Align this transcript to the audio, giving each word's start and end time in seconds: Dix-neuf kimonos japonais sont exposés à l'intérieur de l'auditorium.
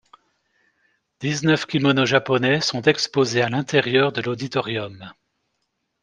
Dix-neuf 1.19 1.67
kimonos 1.67 2.07
japonais 2.07 2.59
sont 2.59 2.81
exposés 2.81 3.43
à 3.43 3.49
l'intérieur 3.49 4.11
de 4.11 4.23
l'auditorium. 4.23 5.13